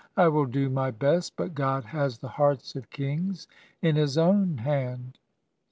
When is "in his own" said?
3.83-4.57